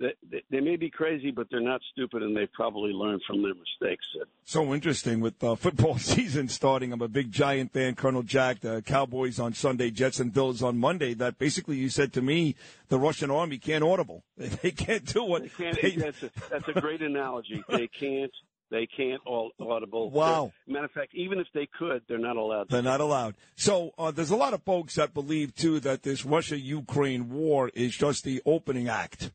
they, 0.00 0.14
they, 0.30 0.42
they 0.50 0.60
may 0.60 0.76
be 0.76 0.88
crazy, 0.88 1.30
but 1.30 1.48
they're 1.50 1.60
not 1.60 1.82
stupid, 1.92 2.22
and 2.22 2.34
they've 2.34 2.50
probably 2.54 2.90
learned 2.92 3.20
from 3.26 3.42
their 3.42 3.52
mistakes. 3.54 4.04
So 4.44 4.72
interesting 4.72 5.20
with 5.20 5.44
uh, 5.44 5.54
football 5.56 5.98
season 5.98 6.48
starting. 6.48 6.92
I'm 6.94 7.02
a 7.02 7.08
big 7.08 7.30
Giant 7.30 7.74
fan, 7.74 7.94
Colonel 7.94 8.22
Jack. 8.22 8.60
The 8.60 8.80
Cowboys 8.80 9.38
on 9.38 9.52
Sunday, 9.52 9.90
Jets 9.90 10.18
and 10.18 10.32
Bills 10.32 10.62
on 10.62 10.78
Monday. 10.78 11.12
That 11.12 11.38
basically 11.38 11.76
you 11.76 11.90
said 11.90 12.14
to 12.14 12.22
me, 12.22 12.56
the 12.88 12.98
Russian 12.98 13.30
army 13.30 13.58
can't 13.58 13.84
audible. 13.84 14.24
They 14.62 14.70
can't 14.70 15.04
do 15.04 15.24
what. 15.24 15.42
They 15.42 15.48
can't, 15.50 15.80
they- 15.82 15.96
that's, 15.96 16.22
a, 16.22 16.30
that's 16.50 16.68
a 16.68 16.80
great 16.80 17.02
analogy. 17.02 17.62
They 17.68 17.86
can't. 17.88 18.32
They 18.70 18.86
can't 18.86 19.20
all 19.26 19.50
audible. 19.60 20.10
Wow. 20.10 20.52
Matter 20.68 20.84
of 20.84 20.92
fact, 20.92 21.12
even 21.14 21.40
if 21.40 21.48
they 21.52 21.68
could, 21.76 22.02
they're 22.08 22.18
not 22.18 22.36
allowed. 22.36 22.68
To. 22.68 22.72
They're 22.74 22.82
not 22.82 23.00
allowed. 23.00 23.34
So 23.56 23.92
uh, 23.98 24.12
there's 24.12 24.30
a 24.30 24.36
lot 24.36 24.54
of 24.54 24.62
folks 24.62 24.94
that 24.94 25.12
believe 25.12 25.54
too 25.54 25.80
that 25.80 26.04
this 26.04 26.24
Russia-Ukraine 26.24 27.30
war 27.30 27.70
is 27.74 27.96
just 27.96 28.22
the 28.22 28.40
opening 28.46 28.88
act. 28.88 29.32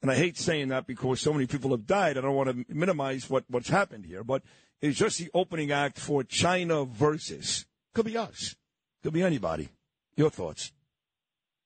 And 0.00 0.10
I 0.10 0.16
hate 0.16 0.38
saying 0.38 0.68
that 0.68 0.86
because 0.86 1.20
so 1.20 1.32
many 1.32 1.46
people 1.46 1.70
have 1.70 1.86
died. 1.86 2.16
I 2.16 2.22
don't 2.22 2.34
want 2.34 2.48
to 2.48 2.74
minimize 2.74 3.28
what, 3.28 3.44
what's 3.48 3.68
happened 3.68 4.06
here, 4.06 4.24
but 4.24 4.42
it's 4.80 4.98
just 4.98 5.18
the 5.18 5.30
opening 5.34 5.70
act 5.70 5.98
for 5.98 6.24
China 6.24 6.84
versus. 6.84 7.66
Could 7.94 8.06
be 8.06 8.16
us. 8.16 8.56
Could 9.02 9.12
be 9.12 9.22
anybody. 9.22 9.68
Your 10.16 10.30
thoughts? 10.30 10.72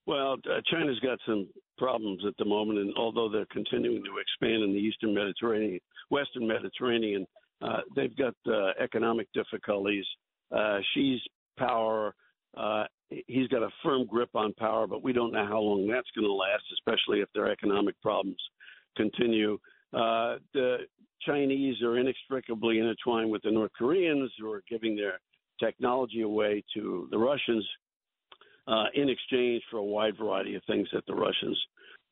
Well, 0.07 0.35
uh, 0.45 0.61
China's 0.71 0.99
got 1.01 1.19
some 1.27 1.49
problems 1.79 2.23
at 2.27 2.37
the 2.39 2.45
moment, 2.45 2.79
and 2.79 2.93
although 2.97 3.29
they're 3.29 3.47
continuing 3.47 4.03
to 4.03 4.11
expand 4.19 4.63
in 4.63 4.73
the 4.73 4.79
Eastern 4.79 5.15
Mediterranean, 5.15 5.81
Western 6.11 6.47
Mediterranean, 6.47 7.27
uh, 7.63 7.81
they've 7.95 8.17
got 8.17 8.35
uh, 8.47 8.71
economic 8.81 9.29
difficulties. 9.33 10.05
Uh, 10.55 10.79
Xi's 10.95 11.21
power, 11.59 12.15
uh, 12.57 12.85
he's 13.09 13.49
got 13.49 13.63
a 13.63 13.71
firm 13.83 14.07
grip 14.07 14.31
on 14.35 14.53
power, 14.55 14.87
but 14.87 15.03
we 15.03 15.13
don't 15.13 15.33
know 15.33 15.47
how 15.47 15.61
long 15.61 15.87
that's 15.87 16.11
going 16.15 16.27
to 16.27 16.33
last, 16.33 16.65
especially 16.75 17.21
if 17.21 17.29
their 17.35 17.51
economic 17.51 18.01
problems 18.03 18.41
continue. 18.97 19.59
Uh, 19.93 20.37
the 20.55 20.79
Chinese 21.23 21.83
are 21.83 21.99
inextricably 21.99 22.79
intertwined 22.79 23.31
with 23.31 23.43
the 23.43 23.51
North 23.51 23.73
Koreans, 23.77 24.31
who 24.39 24.51
are 24.51 24.63
giving 24.69 24.97
their 24.97 25.19
technology 25.59 26.23
away 26.23 26.63
to 26.75 27.09
the 27.11 27.19
Russians 27.19 27.67
uh, 28.69 28.87
in 28.95 29.09
exchange 29.09 29.63
for 29.71 29.79
a 29.79 29.85
wide 29.85 30.17
variety 30.19 30.55
of 30.55 30.63
things 30.67 30.89
that 30.93 31.07
the 31.07 31.15
Russians 31.15 31.59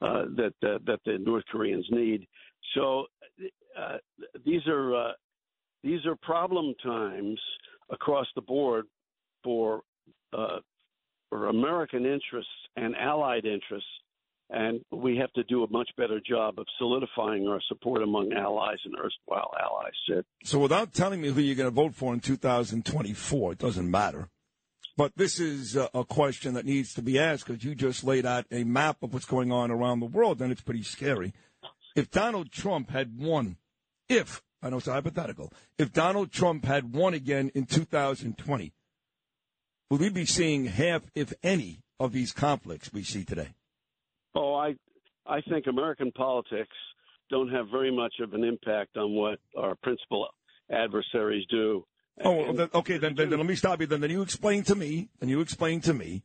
uh, 0.01 0.25
that, 0.37 0.53
that 0.63 0.81
that 0.87 1.01
the 1.05 1.19
North 1.19 1.45
Koreans 1.51 1.87
need. 1.91 2.27
So 2.75 3.07
uh, 3.79 3.97
these 4.45 4.67
are 4.67 4.95
uh, 4.95 5.13
these 5.83 6.05
are 6.07 6.17
problem 6.17 6.75
times 6.83 7.39
across 7.91 8.27
the 8.35 8.43
board 8.43 8.87
for 9.43 9.83
uh, 10.33 10.59
for 11.29 11.49
American 11.49 12.07
interests 12.07 12.51
and 12.77 12.95
allied 12.97 13.45
interests, 13.45 13.89
and 14.51 14.81
we 14.91 15.17
have 15.17 15.33
to 15.33 15.43
do 15.45 15.65
a 15.65 15.71
much 15.71 15.91
better 15.97 16.21
job 16.27 16.59
of 16.59 16.67
solidifying 16.79 17.47
our 17.49 17.61
support 17.69 18.03
among 18.03 18.33
allies 18.33 18.79
and 18.85 18.95
erstwhile 18.97 19.51
allies. 19.61 19.93
Sid. 20.09 20.25
So 20.45 20.59
without 20.59 20.93
telling 20.93 21.21
me 21.21 21.29
who 21.31 21.41
you're 21.41 21.57
going 21.57 21.69
to 21.69 21.75
vote 21.75 21.95
for 21.95 22.13
in 22.15 22.21
2024, 22.21 23.53
it 23.53 23.59
doesn't 23.59 23.91
matter. 23.91 24.29
But 24.97 25.13
this 25.17 25.41
is 25.41 25.75
a, 25.75 25.91
a 25.93 26.05
question 26.05 26.55
that 26.55 26.65
needs 26.65 26.95
to 26.95 27.03
be 27.03 27.19
asked 27.19 27.47
because 27.47 27.65
you 27.65 27.75
just 27.75 28.05
laid 28.05 28.25
out 28.25 28.47
a 28.53 28.63
map 28.63 29.03
of 29.03 29.13
what's 29.13 29.27
going 29.27 29.51
on 29.51 29.71
around 29.71 30.01
the 30.01 30.07
world, 30.07 30.41
and 30.41 30.53
it's 30.53 30.61
pretty 30.61 30.85
scary. 30.85 31.33
If 31.95 32.11
Donald 32.11 32.51
Trump 32.51 32.91
had 32.91 33.19
won, 33.19 33.57
if, 34.09 34.43
I 34.63 34.71
know 34.71 34.79
it's 34.79 34.87
hypothetical, 34.87 35.53
if 35.79 35.93
Donald 35.93 36.33
Trump 36.33 36.65
had 36.65 36.95
won 36.95 37.15
again 37.15 37.51
in 37.55 37.67
2020, 37.67 38.73
would 39.91 40.01
we 40.01 40.09
be 40.09 40.25
seeing 40.27 40.67
half, 40.67 41.03
if 41.15 41.33
any, 41.43 41.81
of 42.01 42.13
these 42.13 42.33
conflicts 42.33 42.93
we 42.93 43.03
see 43.03 43.25
today? 43.25 43.55
Oh, 44.35 44.55
I 44.55 44.75
I 45.27 45.41
think 45.43 45.67
American 45.67 46.11
politics 46.13 46.77
don't 47.31 47.49
have 47.51 47.69
very 47.71 47.95
much 47.95 48.15
of 48.21 48.35
an 48.35 48.45
impact 48.45 48.97
on 48.97 49.13
what 49.15 49.39
our 49.57 49.75
principal 49.77 50.29
adversaries 50.71 51.47
do. 51.49 51.87
Oh, 52.23 52.45
And- 52.45 52.61
okay. 52.75 52.99
Then, 52.99 53.15
then, 53.15 53.31
then 53.31 53.39
let 53.39 53.49
me 53.49 53.55
stop 53.55 53.81
you. 53.81 53.87
Then, 53.87 54.01
then 54.01 54.11
you 54.11 54.23
explain 54.23 54.63
to 54.65 54.75
me. 54.75 55.09
and 55.21 55.31
you 55.31 55.41
explain 55.41 55.81
to 55.83 55.95
me 55.95 56.23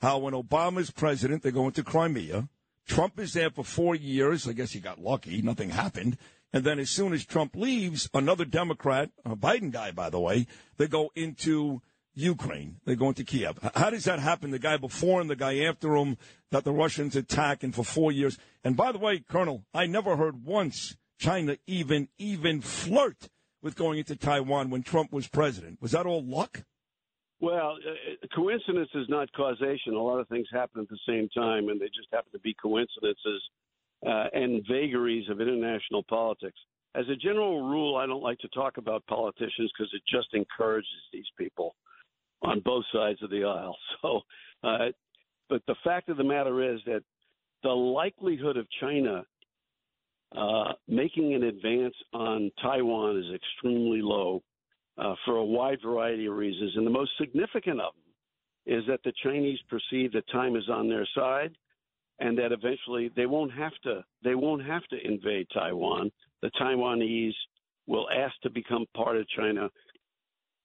how 0.00 0.18
when 0.18 0.34
Obama's 0.34 0.90
president, 0.90 1.42
they 1.42 1.50
go 1.50 1.66
into 1.66 1.82
Crimea. 1.82 2.48
Trump 2.86 3.18
is 3.18 3.32
there 3.32 3.50
for 3.50 3.64
four 3.64 3.94
years. 3.94 4.48
I 4.48 4.52
guess 4.52 4.72
he 4.72 4.80
got 4.80 5.00
lucky. 5.00 5.42
Nothing 5.42 5.70
happened. 5.70 6.18
And 6.52 6.64
then 6.64 6.78
as 6.78 6.90
soon 6.90 7.12
as 7.12 7.24
Trump 7.24 7.56
leaves, 7.56 8.10
another 8.12 8.44
Democrat, 8.44 9.10
a 9.24 9.36
Biden 9.36 9.70
guy, 9.70 9.90
by 9.90 10.10
the 10.10 10.20
way, 10.20 10.46
they 10.76 10.86
go 10.86 11.10
into 11.14 11.80
Ukraine. 12.14 12.76
They 12.84 12.94
go 12.94 13.08
into 13.08 13.24
Kiev. 13.24 13.58
How 13.74 13.90
does 13.90 14.04
that 14.04 14.18
happen? 14.18 14.50
The 14.50 14.58
guy 14.58 14.76
before 14.76 15.20
him, 15.20 15.28
the 15.28 15.36
guy 15.36 15.60
after 15.60 15.96
him 15.96 16.18
that 16.50 16.64
the 16.64 16.72
Russians 16.72 17.16
attack 17.16 17.62
and 17.62 17.74
for 17.74 17.84
four 17.84 18.12
years. 18.12 18.38
And 18.62 18.76
by 18.76 18.92
the 18.92 18.98
way, 18.98 19.20
Colonel, 19.20 19.64
I 19.72 19.86
never 19.86 20.16
heard 20.16 20.44
once 20.44 20.96
China 21.18 21.56
even, 21.66 22.08
even 22.18 22.60
flirt 22.60 23.30
with 23.62 23.76
going 23.76 23.98
into 23.98 24.16
Taiwan 24.16 24.68
when 24.68 24.82
Trump 24.82 25.12
was 25.12 25.28
president. 25.28 25.80
Was 25.80 25.92
that 25.92 26.04
all 26.04 26.22
luck? 26.22 26.64
Well, 27.42 27.76
uh, 27.84 28.26
coincidence 28.36 28.90
is 28.94 29.08
not 29.08 29.30
causation. 29.32 29.94
A 29.94 30.00
lot 30.00 30.20
of 30.20 30.28
things 30.28 30.46
happen 30.52 30.80
at 30.80 30.88
the 30.88 30.98
same 31.08 31.28
time, 31.30 31.68
and 31.68 31.80
they 31.80 31.86
just 31.86 32.06
happen 32.12 32.30
to 32.30 32.38
be 32.38 32.54
coincidences 32.54 33.42
uh, 34.06 34.26
and 34.32 34.64
vagaries 34.70 35.28
of 35.28 35.40
international 35.40 36.04
politics. 36.04 36.58
As 36.94 37.04
a 37.08 37.16
general 37.16 37.68
rule, 37.68 37.96
I 37.96 38.06
don't 38.06 38.22
like 38.22 38.38
to 38.40 38.48
talk 38.48 38.76
about 38.76 39.04
politicians 39.08 39.72
because 39.76 39.92
it 39.92 40.02
just 40.08 40.28
encourages 40.34 40.88
these 41.12 41.26
people 41.36 41.74
on 42.42 42.60
both 42.60 42.84
sides 42.92 43.20
of 43.22 43.30
the 43.30 43.44
aisle. 43.44 43.76
So, 44.02 44.20
uh, 44.64 44.90
but 45.48 45.62
the 45.66 45.74
fact 45.82 46.08
of 46.08 46.16
the 46.16 46.24
matter 46.24 46.72
is 46.74 46.80
that 46.86 47.02
the 47.64 47.70
likelihood 47.70 48.56
of 48.56 48.66
China 48.80 49.24
uh, 50.36 50.72
making 50.86 51.34
an 51.34 51.42
advance 51.42 51.94
on 52.12 52.50
Taiwan 52.62 53.18
is 53.18 53.34
extremely 53.34 54.00
low 54.00 54.42
uh, 54.98 55.14
for 55.24 55.36
a 55.36 55.44
wide 55.44 55.78
variety 55.84 56.26
of 56.26 56.34
reasons. 56.34 56.72
And 56.76 56.86
the 56.86 56.90
most 56.90 57.12
significant 57.18 57.80
of 57.80 57.92
them 57.94 58.78
is 58.78 58.84
that 58.86 59.00
the 59.04 59.12
Chinese 59.22 59.58
perceive 59.68 60.12
that 60.12 60.28
time 60.30 60.56
is 60.56 60.68
on 60.68 60.88
their 60.88 61.06
side 61.14 61.56
and 62.20 62.38
that 62.38 62.52
eventually 62.52 63.10
they 63.16 63.26
won't 63.26 63.52
have 63.52 63.72
to 63.82 64.04
they 64.22 64.34
won't 64.34 64.64
have 64.64 64.84
to 64.88 64.96
invade 65.04 65.46
Taiwan. 65.52 66.10
The 66.42 66.50
Taiwanese 66.60 67.34
will 67.86 68.06
ask 68.10 68.34
to 68.42 68.50
become 68.50 68.86
part 68.94 69.16
of 69.16 69.28
China. 69.28 69.68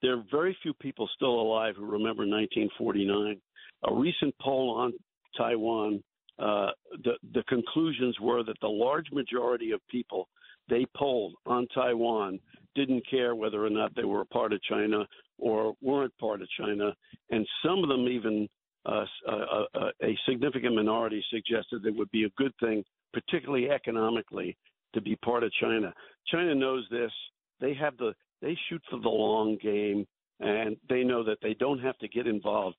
There 0.01 0.13
are 0.13 0.23
very 0.29 0.55
few 0.61 0.73
people 0.75 1.09
still 1.15 1.41
alive 1.41 1.75
who 1.75 1.85
remember 1.85 2.23
1949. 2.27 3.41
A 3.87 3.93
recent 3.93 4.35
poll 4.39 4.75
on 4.77 4.93
Taiwan, 5.35 6.03
uh, 6.37 6.69
the 7.03 7.13
the 7.33 7.43
conclusions 7.43 8.15
were 8.21 8.43
that 8.43 8.59
the 8.61 8.67
large 8.67 9.07
majority 9.11 9.71
of 9.71 9.81
people 9.89 10.27
they 10.69 10.85
polled 10.95 11.35
on 11.45 11.67
Taiwan 11.73 12.39
didn't 12.75 13.07
care 13.09 13.35
whether 13.35 13.65
or 13.65 13.69
not 13.69 13.95
they 13.95 14.03
were 14.03 14.21
a 14.21 14.25
part 14.25 14.53
of 14.53 14.61
China 14.63 15.05
or 15.39 15.75
weren't 15.81 16.15
part 16.19 16.41
of 16.41 16.47
China, 16.59 16.93
and 17.31 17.47
some 17.63 17.83
of 17.83 17.89
them 17.89 18.07
even 18.07 18.47
uh, 18.85 19.05
uh, 19.27 19.63
uh, 19.75 19.89
a 20.01 20.17
significant 20.27 20.75
minority 20.75 21.23
suggested 21.29 21.85
it 21.85 21.95
would 21.95 22.11
be 22.11 22.23
a 22.23 22.29
good 22.37 22.53
thing, 22.59 22.83
particularly 23.13 23.69
economically, 23.69 24.55
to 24.93 25.01
be 25.01 25.15
part 25.17 25.43
of 25.43 25.51
China. 25.61 25.93
China 26.27 26.55
knows 26.55 26.85
this. 26.89 27.11
They 27.59 27.73
have 27.73 27.97
the 27.97 28.13
they 28.41 28.57
shoot 28.69 28.81
for 28.89 28.99
the 28.99 29.09
long 29.09 29.57
game, 29.61 30.05
and 30.39 30.77
they 30.89 31.03
know 31.03 31.23
that 31.23 31.39
they 31.41 31.55
don't 31.55 31.79
have 31.79 31.97
to 31.97 32.07
get 32.07 32.27
involved 32.27 32.77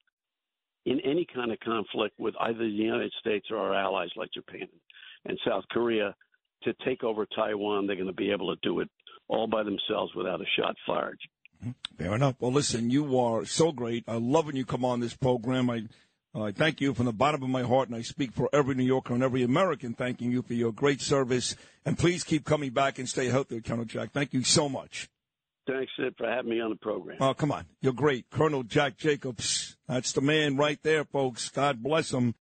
in 0.87 1.01
any 1.01 1.27
kind 1.35 1.53
of 1.53 1.61
conflict 1.61 2.19
with 2.19 2.35
either 2.41 2.59
the 2.59 2.67
United 2.67 3.13
States 3.21 3.49
or 3.51 3.59
our 3.59 3.75
allies 3.75 4.11
like 4.17 4.33
Japan 4.33 4.69
and 5.27 5.39
South 5.47 5.65
Korea 5.71 6.15
to 6.63 6.75
take 6.85 7.05
over 7.05 7.27
Taiwan. 7.27 7.87
They're 7.87 7.97
going 7.97 8.09
to 8.09 8.13
be 8.13 8.31
able 8.31 8.55
to 8.55 8.61
do 8.63 8.81
it 8.81 8.89
all 9.29 9.47
by 9.47 9.63
themselves 9.63 10.15
without 10.15 10.41
a 10.41 10.47
shot 10.59 10.77
fired. 10.87 11.19
Mm-hmm. 11.63 11.97
Fair 11.97 12.15
enough. 12.15 12.37
Well, 12.39 12.53
listen, 12.53 12.91
you 12.91 13.19
are 13.19 13.45
so 13.45 13.73
great. 13.73 14.05
I 14.07 14.17
love 14.17 14.47
when 14.47 14.57
you 14.57 14.65
come 14.65 14.85
on 14.85 15.01
this 15.01 15.17
program. 15.17 15.71
I 15.71 15.85
I 16.35 16.53
thank 16.53 16.81
you 16.81 16.95
from 16.95 17.07
the 17.07 17.13
bottom 17.13 17.43
of 17.43 17.49
my 17.49 17.63
heart, 17.63 17.89
and 17.89 17.97
I 17.97 18.03
speak 18.03 18.33
for 18.33 18.49
every 18.53 18.75
New 18.75 18.85
Yorker 18.85 19.15
and 19.15 19.23
every 19.23 19.43
American 19.43 19.95
thanking 19.95 20.31
you 20.31 20.43
for 20.43 20.55
your 20.55 20.73
great 20.73 21.01
service. 21.01 21.57
And 21.85 21.99
please 21.99 22.23
keep 22.23 22.45
coming 22.45 22.71
back 22.71 22.99
and 22.99 23.09
stay 23.09 23.27
healthy, 23.27 23.61
Colonel 23.61 23.87
Jack. 23.87 24.13
Thank 24.13 24.35
you 24.35 24.45
so 24.45 24.69
much. 24.69 25.09
Thanks, 25.67 25.91
Sid, 25.99 26.15
for 26.17 26.29
having 26.29 26.51
me 26.51 26.61
on 26.61 26.71
the 26.71 26.77
program. 26.77 27.19
Oh, 27.21 27.35
come 27.35 27.53
on. 27.53 27.67
You're 27.81 27.93
great. 27.93 28.31
Colonel 28.31 28.63
Jack 28.63 28.97
Jacobs. 28.97 29.77
That's 29.87 30.13
the 30.13 30.21
man 30.21 30.57
right 30.57 30.79
there, 30.83 31.05
folks. 31.05 31.49
God 31.49 31.83
bless 31.83 32.13
him. 32.13 32.35